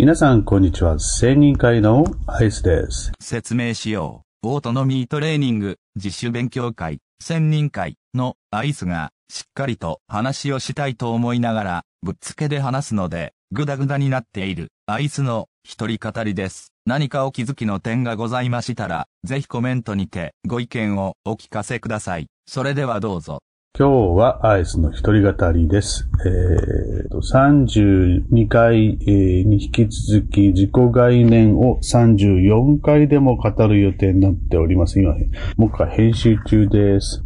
[0.00, 0.92] 皆さん、こんにちは。
[0.92, 3.12] 青人会のアイスです。
[3.20, 4.48] 説明しよう。
[4.48, 16.72] オートノミートレーニング、自主勉強会、専任会のアイスが、しっかりと話をしたいと思いながら、ぶっつけで話すので、ぐだぐだになっている、アイスの一人語りです。
[16.86, 22.28] 何かお気づきの点がございましたら、ぜひコメントにて、ご意見をお聞かせください。
[22.46, 23.42] それではどうぞ。
[23.78, 26.06] 今日はアイスの一人語りです。
[26.26, 35.00] えーと、32回、に引き続き自己概念を34回でも語る予定になっております。
[35.00, 35.14] 今、
[35.56, 37.24] もう一回編集中です。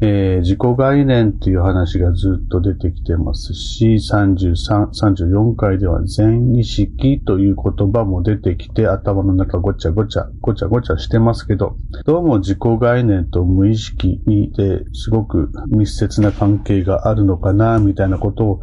[0.00, 18.60] えー自己概念という話がずっと出てきてますし、33、34回では全意識という言葉も出てきて頭の中ごちゃごちゃ、ごちゃごちゃしてますけど、どうも自己概念と無意識にですごく密接な関係があるのかな、みたいなことを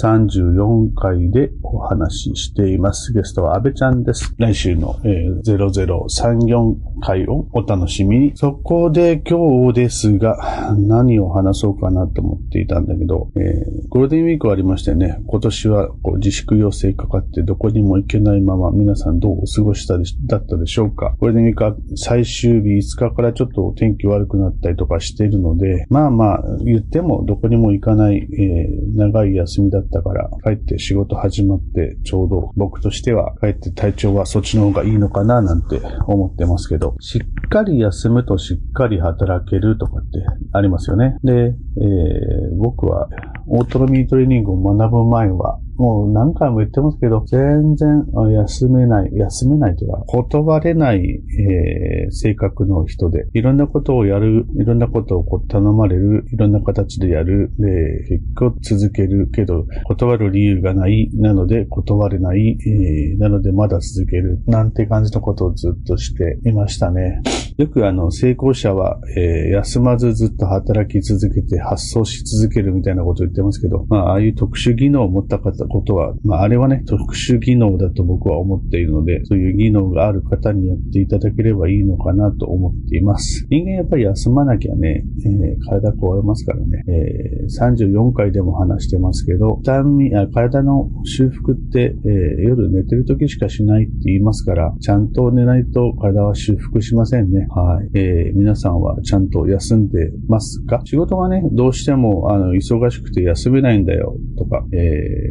[0.00, 3.12] 34回でお話ししています。
[3.12, 4.34] ゲストは安倍ちゃんです。
[4.38, 8.32] 来週の、えー0034回をお楽しみに。
[8.36, 21.14] そこで今日ですが、何を話そうかなと思っていたんだけど、えーゴールデンウィークありましてね、今年はこう自粛要請かかってどこにも行けないまま皆さんどうお過ごしたでしだったでしょうか。
[21.18, 41.16] ゴールデンウィークは最終日5日からちょっと天気悪くなったりとかしているので、まあまあ言ってもどこにも行かない、えー長い休みだったから帰って仕事始まってちょうど僕としては帰って体調はそっちの方がいいのかななんて思ってますけど、しっっかり休むとしっかり働けるとかってありますよね。
[41.22, 43.08] で、えー僕は
[43.48, 67.22] オートロミートレーニングを学ぶ前は、もう何回も言ってますけど、全然休めない、休めないというか、断れない、えー性格の人で、いろんなことをやる、いろんなことをこう頼まれる、いろんな形でやる、で、結構続けるけど、断る理由がない、なので断れない、えーなのでまだ続ける、なんて感じのことをずっとしていましたね。
[67.56, 83.46] よくあの、成功者は、えー休まずずっと働き続けて発想し続けるみたいなことを言ってますけど、まあ、ああいう特殊技能を持った方ことは、まあ、あれはね、特殊技能だと僕は思っているので、そういう技能がある方にやっていただければいいのかなと思っています。
[83.50, 97.46] 人間やっぱり休まなきゃね、えー体壊れますからね、えー34回でも話してますけど、痛みあ体の修復って、えー夜寝てる時しかしないって言いますから、ちゃんと寝ないと体は修復しませんね。
[97.50, 97.98] はい。
[97.98, 100.80] えー皆さんはちゃんと休んでますか？
[100.84, 104.76] 仕事がね、どうしても、あの、忙しくて休めないんだよ、とか、え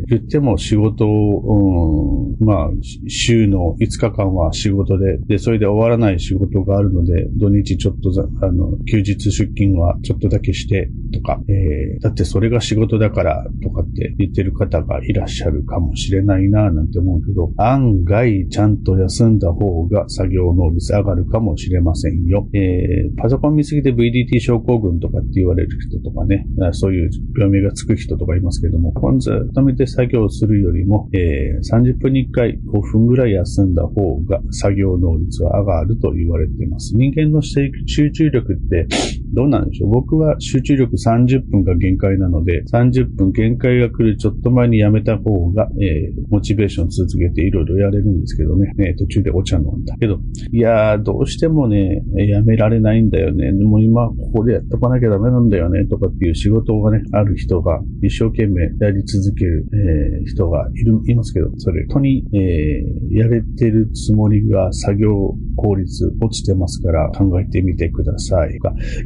[0.03, 2.69] ー言っても仕事を、うん、まあ、
[3.07, 8.11] 週の5日間は仕事で、で、それで終わらない仕事があるので、土日ちょっと、
[8.41, 22.47] あの、休日出勤はちょっとだけして、とか、えーだってそれが仕事だから、とかって言ってる方がいらっしゃるかもしれないな、なんて思うけど、案外ちゃんと休んだ方が作業能率上がるかもしれませんよ。
[22.53, 36.95] えーパソコン見すぎて VDT 症候群とかって言われる人とかね、そういう病名がつく人とかいますけども、ずっと見て作業するよりも、えー30分に1回5分ぐらい休んだ方が作業能率は上がると言われています。
[36.95, 37.71] 人間の集
[38.11, 38.87] 中力って
[39.33, 39.91] どうなんでしょう？
[39.91, 50.19] 僕は集中力30分が限界なので、30分限界が来るちょっと前にやめた方が、えーモチベーション続けていろいろやれるんですけどね、ね途中でお茶飲んだけど、
[50.51, 53.51] いやー、どうしてもね、やめられないんだよね。
[53.53, 68.59] でも今ここでやっとかなきゃダメなんだよね、とかっていう仕事がね、ある人が一生懸命やり続ける、えー人がいる、いますけど、それ、本当に、えーやれてるつもりが作業効率落ちてますから考えてみてください。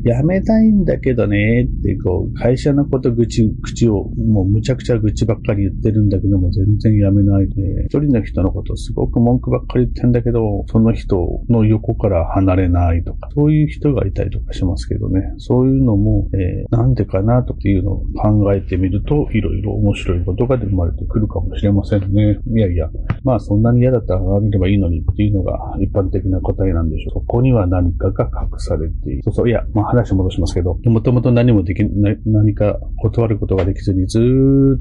[0.03, 7.47] やめたいんだけどね、ってこう、会社のこと愚痴、口をもうむちゃくちゃ愚痴ばっかり言ってるんだけども全然やめない。
[7.57, 15.33] えー一人の人のことすごく文句ばっかり言ってんだけど、その人の横から離れないとか、そういう人がいたりとかしますけどね。
[15.37, 22.39] そういうのも、えーなんでかなというのを考えてみると、いろいろ面白いことが生まれてくるかもしれませんね。
[22.47, 22.89] いやいや、
[23.23, 27.13] まあそんなに嫌だったら離れればいいのにっていうのが一般的な答えなんでしょう。
[27.13, 29.23] そこには何かが隠されている。
[29.23, 34.19] そうそう、いや、まあ話戻しますけど、もともと何もできな、何か断ることができずにず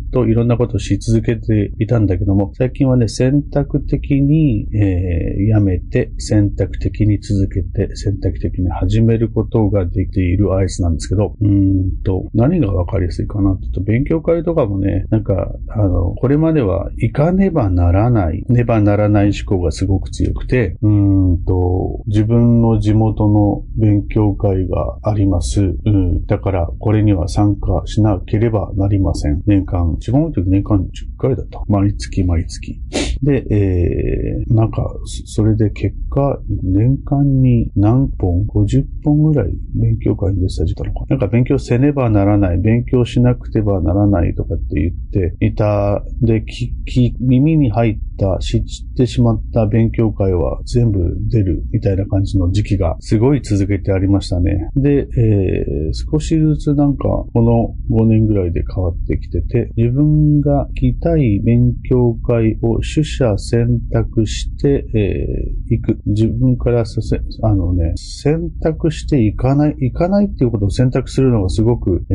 [0.09, 25.63] っといろんなことをし続けていたんだけども、最近はね、選択的に、えーやめて、選択的に続けて、選択的に始めることができているアイスなんですけど、うんと、何がわかりやすいかなって言うと、勉強会とかもね、なんか、あの、これまでは行かねばならない、ねばならない思考がすごく強くて、うんと、自分の地元の勉強会があります。
[25.63, 26.27] うん。
[26.27, 29.43] だから、これには参加しなければなりません。
[29.47, 30.85] 年間、一番多い時年間10
[31.19, 31.65] 回だと。
[31.67, 32.81] 毎月毎月。
[33.23, 34.95] で、えー、なんか、
[35.27, 41.17] それで結果、年間に何本 ?50 本ぐらい勉強会に出てたのかな。
[41.17, 46.03] んか勉強せねばならない、勉強しなくてはならないとかって言っていた。
[46.23, 48.63] で、き、き、耳に入った、知っ
[48.97, 54.69] てしまった勉強会は全部出るみたいな感じの時期がすごい続けてありましたね。
[54.77, 66.01] で、えー、少しずつなんか、この5年ぐらいで変わってきてて、自分が来たい勉強会を取捨選択して、えー、く。
[66.07, 72.15] 自分からさせ、あのね、選択して行かない、行かないっていうことを選択するのがすごく、え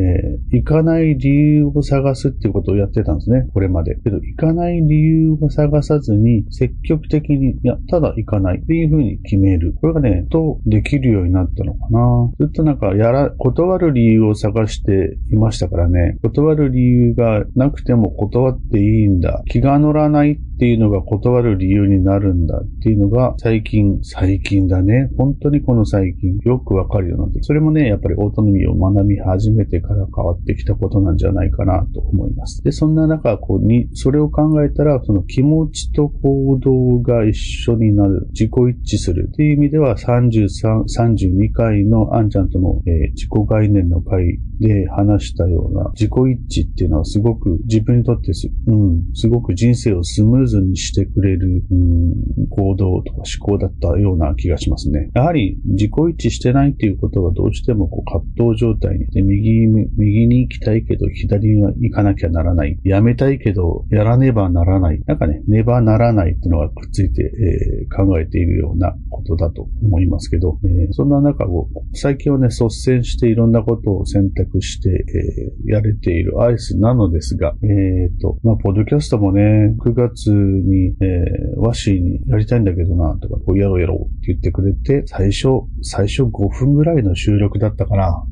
[0.52, 3.46] ー、行かない理由を探すっていうことをやってたんですね。
[3.52, 3.96] これまで。
[3.96, 9.74] けど、行かない理由を探さずに、積極的に、いや、ただ行かないっていうふうに決める。
[9.80, 12.32] これがね、と、できるようになったのかな。
[12.38, 16.18] ずっとなんか、やら、断る理由を探していましたからね。
[16.22, 19.42] 断る理由がなくても断っていいんだ。
[19.46, 25.10] 気が乗らないっていうのが断る理由になるんだっていうのが、最近、最近だね。
[25.16, 27.42] 本当にこの最近、よくわかるようになって。
[27.42, 32.62] それもね、やっぱりオートノミーを学び始めてから変わってきたことなんじゃないかなと思います。
[32.62, 55.10] で、そんな中、こうに、それを考えたら、その気持ちと行動が一緒になる、自己一致するっていう意味では、33、32回のあんちゃんとの、えー自己概念の回で話したような自己一致っていうのはすごく自分にとってす、うん、すごく人生をスムーズにしてくれる、うん、行動とか思考だったような気がしますね。
[55.14, 62.78] やはり自己一致してないっていうことはどうしてもこう葛藤状態にで右、右に行きたいけど左には行かなきゃならない。
[62.84, 65.00] やめたいけどやらねばならない。
[65.06, 80.30] なんかね、ねばならないっていうのがくっついて、えー考えているようなことだと思いますけど、えーそんな中を最近はね、率先していろんなことを選択して、えーやれているアイスなのですが、えっ、と、まあ、ポッドキャストもね、9月
[80.64, 85.48] に、えー、和紙にやりたいんだけどな、とか、こうやろうやろうって言ってくれて、最初、
[85.82, 88.24] 最初5分ぐらいの収録だったかな。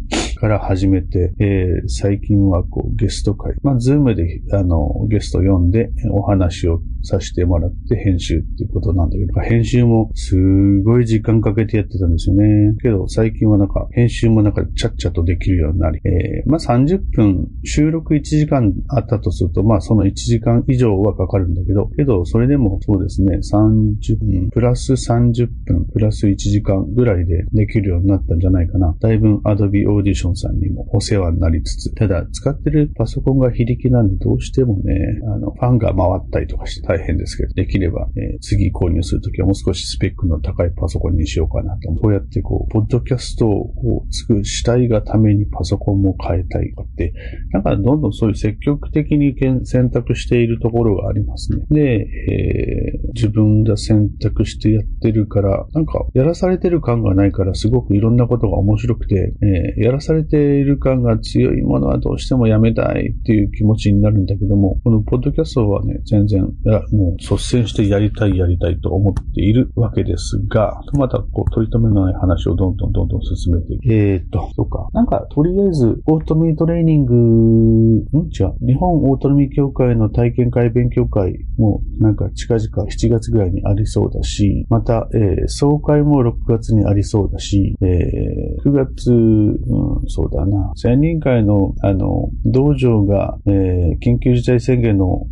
[0.42, 10.36] から始めて、えー最近はこうゲスト会、まあ、ズームで、あの、ゲスト呼んでお話をさせてもらって編集っていうことなんだけど、編集もす
[10.82, 12.74] ごい時間かけてやってたんですよね。
[12.80, 28.94] けど最近はなんか編集もなんかちゃっちゃとできるようになり、えーまあ、30分、収録1時間あったとすると、まあその1時間以上はかかるんだけど、けどそれでもそうですね、30分、プラス30分、プラス1時間ぐらいでできるようになったんじゃないかな。
[29.00, 34.94] だいぶ Adobe Audition さんにもお世話になりつつ、ただ使ってるパソコンが非力なんでどうしてもね、
[35.34, 41.92] あの、ファンが回ったりとかして大変ですけど、できれば、えー次購入するときはもう少しスペックの高いパソコンにしようかなと。
[41.92, 43.72] こうやってこう、ポッドキャストを
[44.10, 47.14] 作るしたいがためにパソコンも変えたいかって、
[47.52, 51.64] なんかどんどんそういう積極的に選択しているところがありますね。
[51.70, 59.34] で、えー自分が選択してやってるから、なんかやらされてる感がないからすごくいろんなことが面白くて、
[59.76, 73.92] えーやらされている感が強いものはどうしてもやめたいっていう気持ちになるんだけども、このポッドキャストはね、全然、いやもう率先してやりたいやりたいと思っているわけですが、またこう取り留めのない話をどんどんどんどん進めていく。
[73.92, 74.88] えーっと、そうか。
[74.92, 77.98] なんか、とりあえず、オートミートレーニング、ん？
[78.32, 78.66] 違う。
[78.66, 89.58] 日本オートミー協会の体験会勉強会もう、なんか近々7月ぐらいにありそうだし、また、えー総会も6月にありそうだし、えー9月、うん、
[90.06, 90.72] そうだな。
[90.76, 95.26] 千人会の、あの、道場が、えー緊急事態宣言の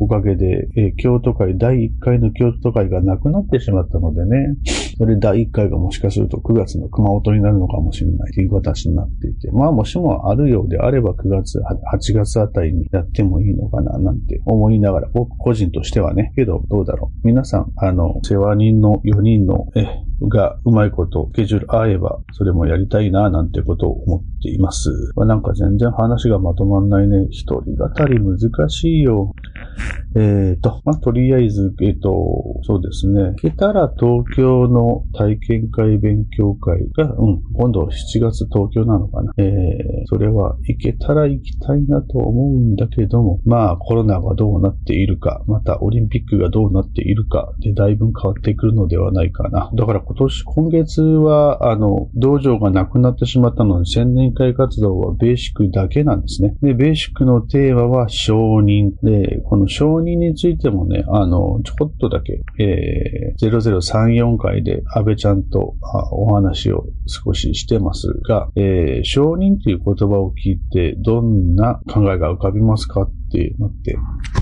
[0.00, 4.56] おかげで、えー京都会、第1回の京都会がなくなってしまったのでね、
[4.98, 8.32] それ第1回がもしかすると9月の熊本になるのかもしれない。
[8.32, 17.26] という形になっていて、まあもしもあるようであれば9月、8月あたりにやってもいいのかななんて思いながら、僕個人としてはね、けどどうだろう。
[17.26, 19.86] 皆さん、あの、世話人の4人の、え、
[20.22, 24.90] がうまいことスケジュール合えば、それもやりたいななんてことを思っています。
[25.14, 27.26] まなんか全然話がまとまんないね。
[27.30, 29.34] 一人語り難しいよ。
[30.16, 33.22] えっ、と、まあ、とりあえず、えっ、と、そうですね。
[33.22, 39.32] 行けたら東京の体験会勉強会が、うん、今度7月東京なのかな。
[39.36, 49.70] えー、それは行けたら行きたいなと思うんだけども、まあコロナがどうなっているか、またオリンピックがどうなっているかでだいぶ変わってくるのではないかな。
[49.74, 56.56] だから今年、今月は、あの、道場がなくなってしまったので、千年会活動はベーシックだけなんですね。
[56.62, 65.74] で、ベーシックのテーマは承認で、この承認についてもね、あの、ちょこっとだけ、えー、0034回で安倍ちゃんと
[66.10, 73.96] お話を少ししてますが、えー、承認という言葉を聞いて、どんな考えが浮かびますかってなって、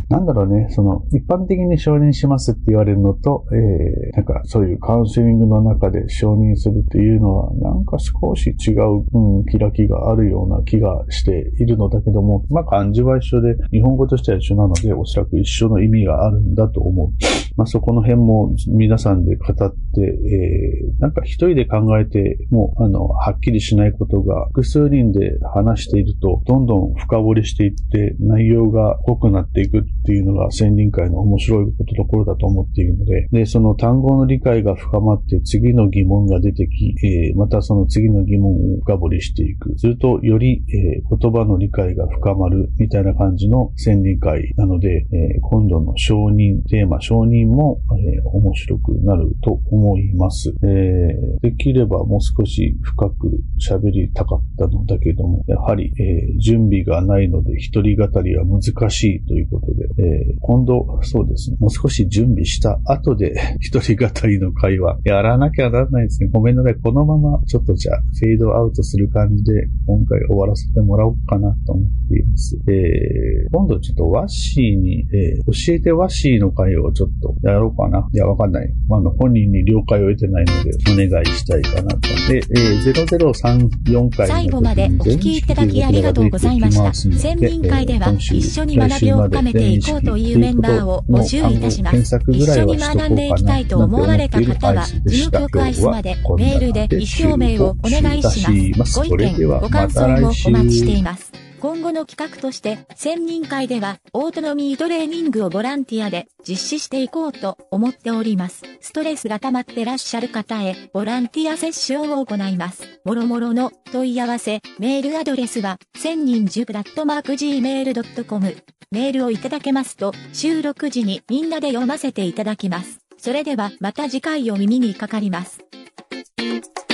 [0.09, 17.09] なんだろうね、その、一般的に承認しますって言われるのと、えー、なんかそういうカウンセリングの中で承認するっていうのは、なんか少し違う、うん、開きがあるような気がしているのだけども、まあ漢字は一緒で、日本語としては一緒なので、おそらく一緒の意味があるんだと思う。
[17.57, 39.79] まあそこの辺も皆さんで語って、えー、なんか一人で考えても、あの、はっきりしないことが複数人で話していると、どんどん深掘りしていって、内容が濃くなっていくっていうのが千人会の面白いこところだと思っているので、で、その単語の理解が深まって次の疑問が出てき、えー、またその次の疑問を深掘りしていく。
[39.79, 50.55] すると、より、えー、言葉の理解が深まるみたいな感じの千人会なので、えー、今度の承認、テーマ承認も、えー、面白くなると思います。
[50.63, 66.31] えー、できればもう少し深く喋りたかったのだけども、やはり、えー、準備がないので一人語りは難しいということで、えー、今度、そうですね、もう少し準備した後で 一人語りの会話やらなきゃならないですね。
[66.33, 66.75] ごめんなさい。
[66.77, 72.59] このままちょっとじゃあフェードアウトする感じで今回終わらせてもらおうかなと思っています。
[72.69, 78.09] えー、今度ちょっとワッシーに、えー、教えてワッシーの会をちょっとやろうかな。
[78.13, 78.69] いや、わかんない。
[78.89, 82.01] まあ、の本人に了解を得てないのでお願いしたいかなと。
[82.29, 86.95] で、えー、0034回最後までお聞きいただきありがとうございました。
[86.95, 92.19] 専任会では一緒に学びを深めていこうというメンバーを募集いたします。
[92.29, 98.99] 一緒に学んでいきたいと思われた方は、事務局アイスまでメールで意思表明をお願いします。
[98.99, 101.34] ご意見、ご感想もお待ちしています。
[101.65, 108.65] 今後の企画として、専任会では、オートノミートレーニングをボランティアで実施していこうと思っております。
[108.83, 113.01] ストレスが溜まってらっしゃる方へ、ボランティアセッションを行います。
[113.07, 118.57] もろもろの問い合わせ、メールアドレスは、千人塾ットマーク gmail.com。
[118.91, 122.99] メールをいただけますと、収録時にみんなで読ませていただきます。
[123.17, 125.61] それではまた次回お耳にかかります。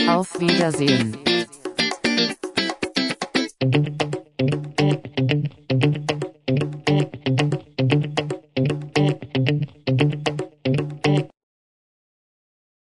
[0.07, 1.40] Auf Wiedersehen.